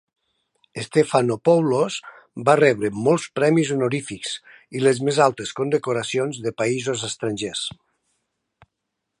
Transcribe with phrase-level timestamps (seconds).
[0.83, 1.97] Stephanopoulos
[2.47, 4.33] va rebre molts premis honorífics
[4.79, 7.65] i les més altes condecoracions de països estrangers.